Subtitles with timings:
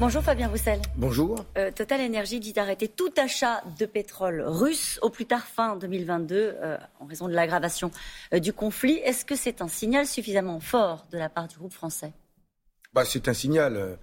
[0.00, 0.80] Bonjour Fabien Roussel.
[0.94, 1.44] Bonjour.
[1.56, 6.36] Euh, Total Energy dit arrêter tout achat de pétrole russe au plus tard fin 2022
[6.36, 7.90] euh, en raison de l'aggravation
[8.32, 9.00] euh, du conflit.
[9.04, 12.12] Est-ce que c'est un signal suffisamment fort de la part du groupe français?
[12.92, 13.98] Bah, C'est un signal,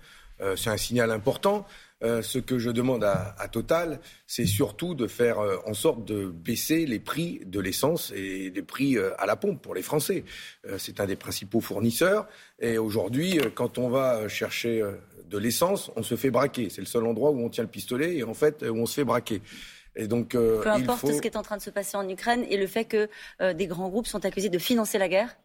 [0.56, 1.66] c'est un signal important.
[2.02, 6.86] ce que je demande à, à Total, c'est surtout de faire en sorte de baisser
[6.86, 10.26] les prix de l'essence et les prix à la pompe pour les Français.
[10.78, 12.28] c'est un des principaux fournisseurs.
[12.60, 14.84] Et aujourd'hui, quand on va chercher
[15.30, 16.70] de l'essence, on se fait braquer.
[16.70, 18.96] C'est le seul endroit où on tient le pistolet et en fait où on se
[18.96, 19.42] fait braquer.
[19.96, 22.46] Et donc, euh, Peu importe ce qui est en train de se passer en Ukraine
[22.50, 23.10] et le fait que
[23.42, 25.38] euh, des grands groupes sont accusés de financer la guerre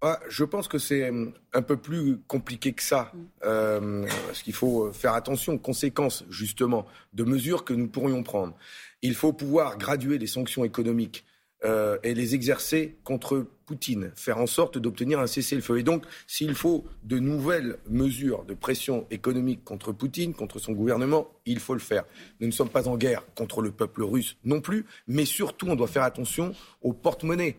[0.00, 3.12] ah, je pense que c'est euh, un peu plus compliqué que ça,
[3.42, 4.06] mm.
[4.26, 8.54] parce qu'il faut faire attention aux conséquences, justement, de mesures que nous pourrions prendre.
[9.02, 11.24] Il faut pouvoir graduer les sanctions économiques
[11.64, 15.80] euh, et les exercer contre Poutine, faire en sorte d'obtenir un cessez-le-feu.
[15.80, 21.28] Et donc, s'il faut de nouvelles mesures de pression économique contre Poutine, contre son gouvernement,
[21.46, 22.04] il faut le faire.
[22.38, 25.74] Nous ne sommes pas en guerre contre le peuple russe non plus, mais surtout, on
[25.74, 27.56] doit faire attention aux porte-monnaies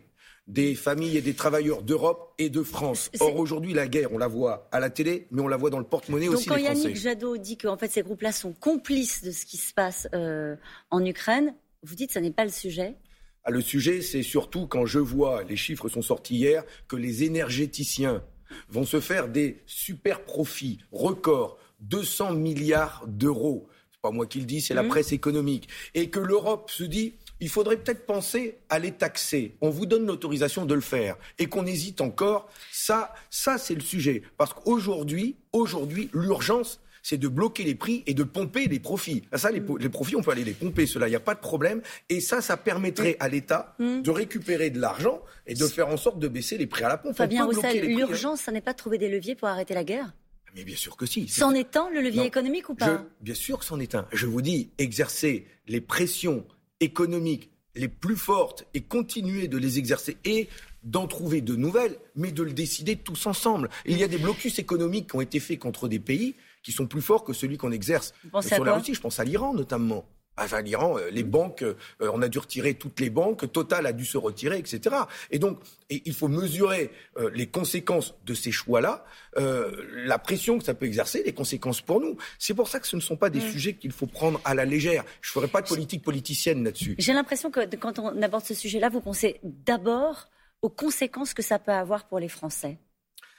[0.49, 3.11] des familles et des travailleurs d'Europe et de France.
[3.19, 5.77] Or, aujourd'hui, la guerre, on la voit à la télé, mais on la voit dans
[5.77, 6.47] le porte-monnaie aussi.
[6.47, 9.73] Donc, quand Yannick Jadot dit que fait, ces groupes-là sont complices de ce qui se
[9.73, 10.55] passe euh,
[10.89, 12.95] en Ukraine, vous dites que ce n'est pas le sujet?
[13.43, 17.23] Ah, le sujet, c'est surtout quand je vois, les chiffres sont sortis hier, que les
[17.23, 18.23] énergéticiens
[18.69, 23.69] vont se faire des super profits records, 200 milliards d'euros.
[23.91, 24.87] C'est pas moi qui le dis, c'est la mmh.
[24.87, 25.69] presse économique.
[25.93, 29.55] Et que l'Europe se dit, il faudrait peut-être penser à les taxer.
[29.61, 32.49] On vous donne l'autorisation de le faire et qu'on hésite encore.
[32.71, 34.23] Ça, ça c'est le sujet.
[34.37, 39.23] Parce qu'aujourd'hui, aujourd'hui, l'urgence, c'est de bloquer les prix et de pomper les profits.
[39.31, 41.39] Ah, ça, les, profits, on peut aller les pomper, cela, il n'y a pas de
[41.39, 41.81] problème.
[42.09, 44.01] Et ça, ça permettrait à l'État mmh.
[44.01, 46.97] de récupérer de l'argent et de faire en sorte de baisser les prix à la
[46.97, 47.15] pompe.
[47.15, 47.95] Fabien Roussel, hein.
[47.97, 50.13] l'urgence, ça n'est pas de trouver des leviers pour arrêter la guerre?
[50.55, 51.27] Mais bien sûr que si.
[51.27, 53.05] C'en est un, le levier économique ou pas?
[53.21, 54.07] Bien sûr que c'en est un.
[54.11, 56.45] Je vous dis, exercer les pressions
[56.79, 60.49] économiques les plus fortes et continuer de les exercer et
[60.83, 63.69] d'en trouver de nouvelles, mais de le décider tous ensemble.
[63.85, 66.87] Il y a des blocus économiques qui ont été faits contre des pays qui sont
[66.87, 68.93] plus forts que celui qu'on exerce sur la Russie.
[68.93, 70.05] Je pense à l'Iran notamment.
[70.39, 73.93] Enfin, l'Iran, euh, les banques, euh, on a dû retirer toutes les banques, Total a
[73.93, 74.95] dû se retirer, etc.
[75.31, 79.05] Et donc, il faut mesurer euh, les conséquences de ces choix-là,
[79.35, 82.17] la pression que ça peut exercer, les conséquences pour nous.
[82.37, 84.65] C'est pour ça que ce ne sont pas des sujets qu'il faut prendre à la
[84.65, 85.03] légère.
[85.21, 86.95] Je ne ferai pas de politique politicienne là-dessus.
[86.97, 90.29] J'ai l'impression que quand on aborde ce sujet-là, vous pensez d'abord
[90.61, 92.77] aux conséquences que ça peut avoir pour les Français.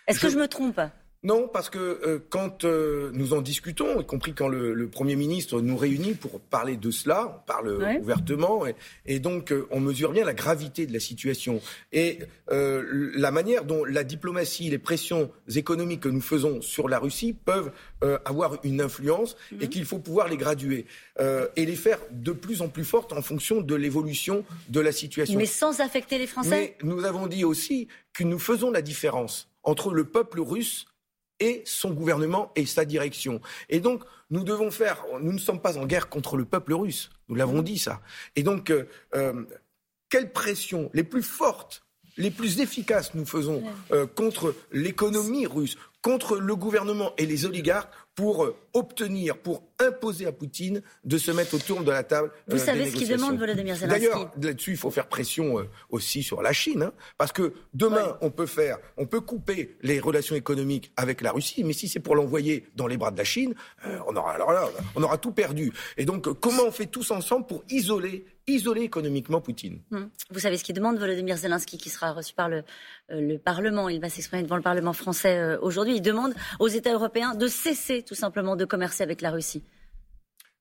[0.06, 0.80] Est-ce que je me trompe?
[1.22, 5.60] Non, parce que euh, quand euh, nous en discutons, y compris quand le, Premier ministre
[5.60, 8.64] nous réunit pour parler de cela, on parle ouvertement,
[9.04, 11.60] et, donc euh, on mesure bien la gravité de la situation
[11.92, 17.32] et la manière dont la diplomatie, les pressions économiques que nous faisons sur la Russie
[17.32, 17.70] peuvent
[18.24, 19.68] avoir une influence et mhm.
[19.68, 20.86] qu'il faut pouvoir les graduer
[21.20, 25.38] et les faire de plus en plus fortes en fonction de l'évolution de la situation.
[25.38, 26.76] Mais sans affecter les Français?
[26.82, 30.86] Mais nous avons dit aussi que nous faisons la différence entre le peuple russe
[31.40, 33.40] et son gouvernement et sa direction.
[33.68, 37.10] Et donc, nous devons faire, nous ne sommes pas en guerre contre le peuple russe,
[37.28, 38.00] nous l'avons dit ça.
[38.36, 38.84] Et donc, euh,
[39.14, 39.44] euh,
[40.08, 41.84] quelles pressions les plus fortes,
[42.16, 43.62] les plus efficaces nous faisons
[43.92, 50.32] euh, contre l'économie russe, contre le gouvernement et les oligarques pour obtenir, pour imposer à
[50.32, 52.30] Poutine de se mettre autour de la table.
[52.48, 54.00] Vous euh, savez ce qu'il demande Volodymyr Zelensky?
[54.00, 58.18] D'ailleurs, là-dessus, il faut faire pression euh, aussi sur la Chine, hein, parce que demain,
[58.20, 62.00] on peut faire, on peut couper les relations économiques avec la Russie, mais si c'est
[62.00, 63.54] pour l'envoyer dans les bras de la Chine,
[63.86, 65.72] euh, on aura alors là, on aura tout perdu.
[65.96, 69.80] Et donc, comment on fait tous ensemble pour isoler isoler économiquement Poutine?
[69.92, 70.10] Hum.
[70.30, 72.64] Vous savez ce qu'il demande, Volodymyr Zelensky, qui sera reçu par le,
[73.08, 73.88] le Parlement.
[73.88, 75.89] Il va s'exprimer devant le Parlement français aujourd'hui.
[75.94, 79.62] Il demande aux États européens de cesser tout simplement de commercer avec la Russie.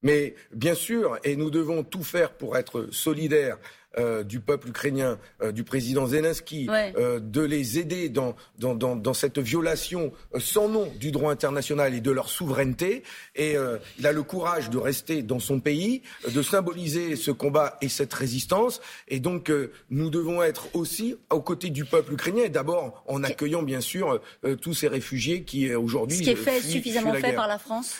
[0.02, 3.58] Mais bien sûr, et nous devons tout faire pour être solidaires
[3.98, 8.96] euh, du peuple ukrainien, euh, du président Zelensky, euh, de les aider dans, dans, dans,
[8.96, 13.02] dans cette violation sans nom du droit international et de leur souveraineté.
[13.36, 13.56] Et
[13.98, 18.14] il a le courage de rester dans son pays, de symboliser ce combat et cette
[18.14, 18.80] résistance.
[19.08, 19.52] Et donc,
[19.90, 24.22] nous devons être aussi aux côtés du peuple ukrainien, d'abord en accueillant, bien sûr,
[24.62, 26.18] tous ces réfugiés qui aujourd'hui.
[26.18, 27.96] Ce qui est fait suffisamment fait par la France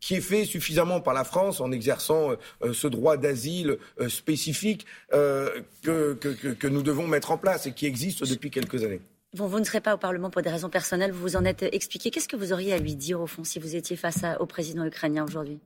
[0.00, 2.32] Qui est fait suffisamment par la France en exerçant
[2.72, 3.78] ce droit d'asile
[4.08, 4.86] spécifique.
[5.23, 5.23] Euh,
[5.82, 9.00] que, que, nous devons mettre en place et qui existe depuis quelques années.
[9.34, 11.62] Bon, vous ne serez pas au Parlement pour des raisons personnelles, vous vous en êtes
[11.62, 12.10] expliqué.
[12.10, 14.84] Qu'est-ce que vous auriez à lui dire, au fond, si vous étiez face au président
[14.84, 15.58] ukrainien aujourd'hui?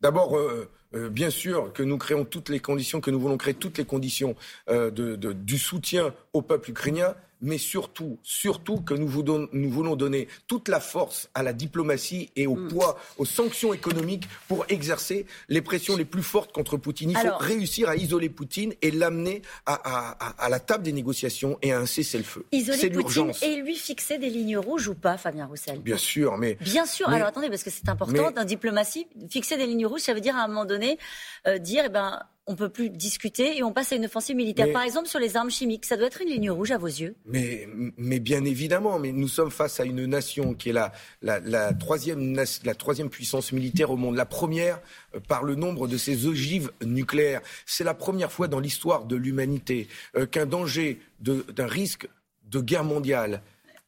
[0.00, 3.54] D'abord, euh, euh, bien sûr que nous créons toutes les conditions, que nous voulons créer
[3.54, 4.36] toutes les conditions
[4.68, 10.80] de, du soutien au peuple ukrainien, mais surtout, surtout que nous, voulons donner toute la
[10.80, 12.68] force à la diplomatie et au mm.
[12.68, 17.10] poids, aux sanctions économiques pour exercer les pressions les plus fortes contre Poutine.
[17.10, 21.78] Il faut réussir à isoler Poutine et l'amener à, la table des négociations et à
[21.78, 22.44] un cessez-le-feu.
[22.52, 25.78] Isoler Poutine et lui fixer des lignes rouges ou pas, Fabien Roussel?
[25.80, 26.56] Bien sûr, mais...
[26.60, 30.14] Bien sûr, alors attendez, parce que c'est important, dans diplomatie, fixer des lignes rouges, ça
[30.14, 30.98] veut dire à un moment donné
[31.46, 34.72] euh, dire, eh ben, on peut plus discuter et on passe à une offensive militaire.
[34.72, 37.14] Par exemple, sur les armes chimiques, ça doit être une ligne rouge à vos yeux
[37.26, 37.68] Mais,
[37.98, 40.92] mais bien évidemment, mais nous sommes face à une nation qui est la,
[41.22, 42.34] la, troisième,
[42.64, 44.80] la troisième puissance militaire au monde, la première
[45.14, 47.42] euh, par le nombre de ses ogives nucléaires.
[47.66, 49.86] C'est la première fois dans l'histoire de l'humanité
[50.16, 52.08] euh, qu'un danger d'un risque
[52.46, 53.42] de guerre mondiale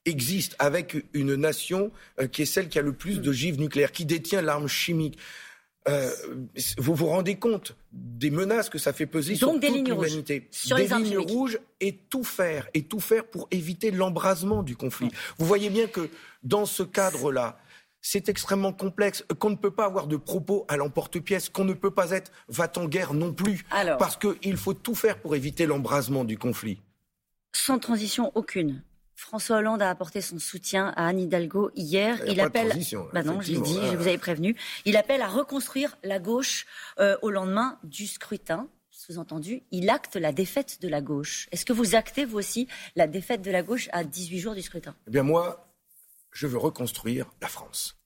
[0.05, 1.91] existe avec une nation
[2.21, 5.19] euh, qui est celle qui a le plus d'ogives nucléaires, qui détient l'arme chimique.
[5.89, 6.11] Euh,
[6.77, 10.49] vous vous rendez compte des menaces que ça fait peser sur toute l'humanité.
[10.77, 15.11] Des lignes rouges et tout faire, et tout faire pour éviter l'embrasement du conflit.
[15.39, 16.11] Vous voyez bien que
[16.43, 17.59] dans ce cadre-là,
[18.03, 21.91] c'est extrêmement complexe, qu'on ne peut pas avoir de propos à l'emporte-pièce, qu'on ne peut
[21.91, 23.65] pas être va-t-en-guerre non plus,
[23.99, 26.81] parce qu'il faut tout faire pour éviter l'embrasement du conflit.
[27.53, 28.83] Sans transition aucune.
[29.21, 32.19] François Hollande a apporté son soutien à Anne Hidalgo hier.
[32.27, 32.73] Il, appelle.
[33.13, 34.57] Bah non, je dit, je vous avais prévenu.
[34.87, 36.67] Il appelle à reconstruire la gauche
[36.99, 38.67] euh, au lendemain du scrutin.
[38.91, 41.49] Sous-entendu, il acte la défaite de la gauche.
[41.53, 44.63] Est-ce que vous actez, vous aussi, la défaite de la gauche à 18 jours du
[44.63, 44.97] scrutin?
[45.07, 45.71] Eh bien, moi,
[46.33, 47.99] je veux reconstruire la France.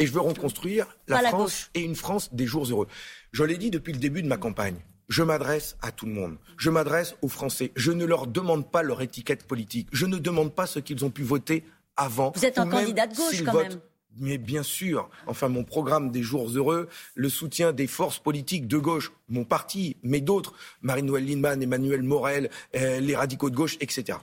[0.00, 2.88] Et je veux reconstruire la France et une France des jours heureux.
[3.30, 4.80] Je l'ai dit depuis le début de ma campagne.
[5.10, 6.36] Je m'adresse à tout le monde.
[6.56, 7.72] Je m'adresse aux Français.
[7.74, 9.88] Je ne leur demande pas leur étiquette politique.
[9.92, 11.64] Je ne demande pas ce qu'ils ont pu voter
[11.96, 12.32] avant.
[12.36, 13.80] Vous êtes un candidat de gauche quand même.
[14.18, 18.76] Mais bien sûr, enfin mon programme des jours heureux, le soutien des forces politiques de
[18.76, 24.18] gauche, mon parti, mais d'autres, Marine-Noël Lindemann, Emmanuel Morel, euh, les radicaux de gauche, etc.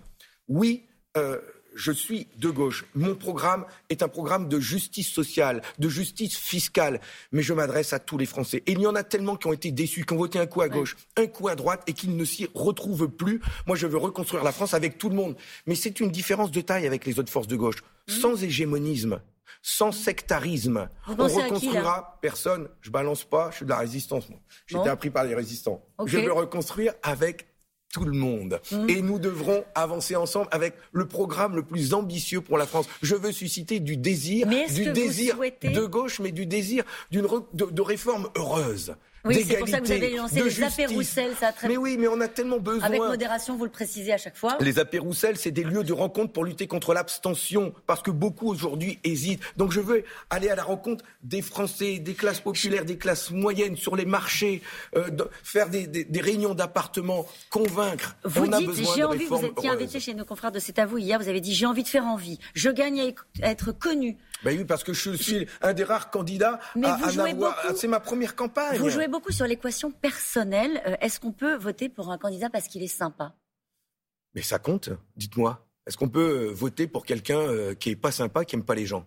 [0.50, 0.84] Oui,
[1.16, 1.40] euh,
[1.78, 2.86] je suis de gauche.
[2.96, 7.00] Mon programme est un programme de justice sociale, de justice fiscale.
[7.32, 8.64] Mais je m'adresse à tous les Français.
[8.66, 10.62] Et il y en a tellement qui ont été déçus, qui ont voté un coup
[10.62, 13.42] à gauche, un coup à droite et qui ne s'y retrouvent plus.
[13.68, 15.38] Moi, je veux reconstruire la France avec tout le monde.
[15.68, 17.84] Mais c'est une différence de taille avec les autres forces de gauche.
[18.08, 18.12] Mmh.
[18.12, 19.22] Sans hégémonisme,
[19.62, 20.90] sans sectarisme.
[21.08, 22.70] on reconstruira personne.
[22.82, 24.40] Je balance pas, je suis de la résistance, moi.
[24.66, 25.86] J'ai été appris par les résistants.
[26.06, 27.48] Je veux reconstruire avec
[27.94, 28.60] tout le monde.
[28.72, 28.90] Mmh.
[28.90, 32.88] Et nous devrons avancer ensemble avec le programme le plus ambitieux pour la France.
[33.02, 38.30] Je veux susciter du désir, du désir de gauche, mais du désir d'une de réforme
[38.36, 38.96] heureuse.
[39.26, 41.36] Oui, c'est pour ça que vous avez lancé les apéroussels.
[41.40, 41.68] Ça très...
[41.68, 42.86] Mais oui, mais on a tellement besoin.
[42.86, 44.58] Avec modération, vous le précisez à chaque fois.
[44.60, 49.00] Les apéroussels, c'est des lieux de rencontre pour lutter contre l'abstention, parce que beaucoup aujourd'hui
[49.04, 49.42] hésitent.
[49.58, 53.76] Donc je veux aller à la rencontre des Français, des classes populaires, des classes moyennes
[53.76, 54.62] sur les marchés,
[54.96, 55.10] euh,
[55.44, 58.16] faire des, des, réunions d'appartements, convaincre.
[58.24, 60.98] Vous on dites, j'ai envie, vous étiez invité chez nos confrères de C'est à vous
[60.98, 62.40] hier, vous avez dit, j'ai envie de faire envie.
[62.54, 64.18] Je gagne à être connu.
[64.44, 67.56] Ben oui, parce que je suis un des rares candidats à, à avoir.
[67.76, 68.78] C'est ma première campagne.
[68.78, 70.82] Vous jouez beaucoup sur l'équation personnelle.
[70.88, 73.36] Euh, est-ce qu'on peut voter pour un candidat parce qu'il est sympa?
[74.34, 75.66] Mais ça compte, dites-moi.
[75.86, 78.86] Est-ce qu'on peut voter pour quelqu'un euh, qui est pas sympa, qui aime pas les
[78.86, 79.06] gens?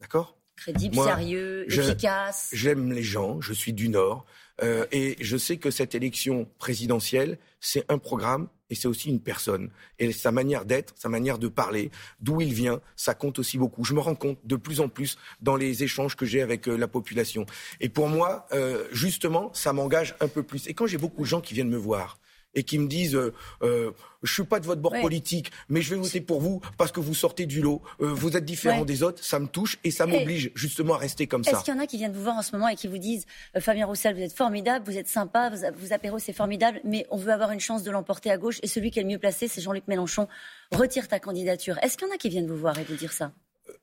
[0.00, 0.36] D'accord?
[0.56, 2.50] Crédible, sérieux, efficace?
[2.52, 4.26] J'aime les gens, je suis du Nord,
[4.60, 9.70] et je sais que cette élection présidentielle, c'est un programme et c'est aussi une personne.
[9.98, 11.90] Et sa manière d'être, sa manière de parler,
[12.20, 13.84] d'où il vient, ça compte aussi beaucoup.
[13.84, 16.76] Je me rends compte de plus en plus dans les échanges que j'ai avec euh,
[16.76, 17.44] la population.
[17.80, 20.68] Et pour moi, euh, justement, ça m'engage un peu plus.
[20.68, 22.18] Et quand j'ai beaucoup de gens qui viennent me voir,
[22.54, 23.92] et qui me disent euh, euh,
[24.22, 27.00] je suis pas de votre bord politique, mais je vais voter pour vous parce que
[27.00, 30.06] vous sortez du lot, euh, vous êtes différent des autres, ça me touche et ça
[30.06, 31.52] m'oblige justement à rester comme ça.
[31.52, 32.98] Est-ce qu'il y en a qui viennent vous voir en ce moment et qui vous
[32.98, 33.26] disent
[33.56, 37.06] euh, Fabien Roussel, vous êtes formidable, vous êtes sympa, vous, vous apéro c'est formidable, mais
[37.10, 39.18] on veut avoir une chance de l'emporter à gauche et celui qui est le mieux
[39.18, 40.28] placé, c'est Jean-Luc Mélenchon.
[40.72, 41.78] Retire ta candidature.
[41.82, 43.32] Est-ce qu'il y en a qui viennent vous voir et vous dire ça?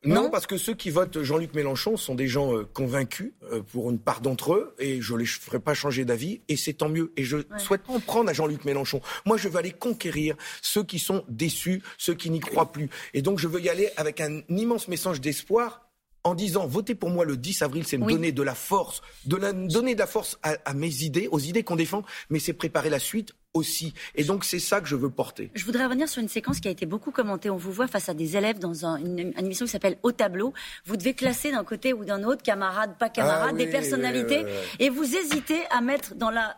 [0.06, 3.90] Non, parce que ceux qui votent Jean-Luc Mélenchon sont des gens euh, convaincus euh, pour
[3.90, 6.88] une part d'entre eux, et je ne les ferai pas changer d'avis, et c'est tant
[6.88, 7.12] mieux.
[7.18, 9.02] Et je souhaite pas en prendre à Jean-Luc Mélenchon.
[9.26, 12.90] Moi, je veux aller conquérir ceux qui sont déçus, ceux qui n'y croient plus.
[13.14, 15.88] Et donc, je veux y aller avec un immense message d'espoir
[16.28, 19.38] en disant votez pour moi le 10 avril, c'est me donner de la force, de
[19.68, 23.00] donner de la force à, mes idées, aux idées qu'on défend, mais c'est préparer la
[23.00, 23.94] suite aussi.
[24.16, 25.52] Et donc c'est ça que je veux porter.
[25.54, 27.50] Je voudrais revenir sur une séquence qui a été beaucoup commentée.
[27.50, 30.54] On vous voit face à des élèves dans une, émission qui s'appelle Au tableau.
[30.86, 34.46] Vous devez classer d'un côté ou d'un autre, camarades, pas camarades, ah des personnalités,
[34.80, 36.56] et vous hésitez à mettre dans la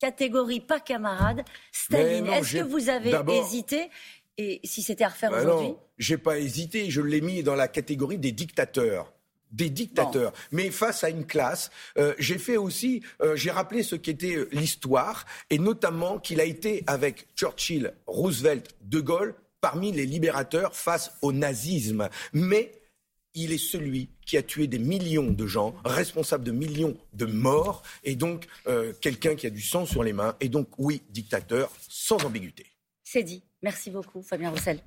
[0.00, 1.42] catégorie pas camarade
[1.72, 2.26] Staline.
[2.26, 3.90] Est-ce que vous avez hésité?
[4.38, 5.74] Et si c'était à refaire bah aujourd'hui?
[5.98, 9.12] J'ai pas hésité, je l'ai mis dans la catégorie des dictateurs
[9.50, 10.32] des dictateurs.
[10.52, 14.48] Mais face à une classe, euh, j'ai fait aussi, euh, j'ai rappelé ce qu'était euh,
[14.52, 21.12] l'histoire, et notamment qu'il a été avec Churchill, Roosevelt, De Gaulle, parmi les libérateurs face
[21.22, 22.08] au nazisme.
[22.32, 22.72] Mais
[23.36, 27.82] il est celui qui a tué des millions de gens, responsable de millions de morts,
[28.02, 31.70] et donc euh, quelqu'un qui a du sang sur les mains, et donc oui, dictateur,
[31.88, 32.66] sans ambiguïté.
[33.04, 33.42] C'est dit.
[33.62, 34.80] Merci beaucoup, Fabien Roussel.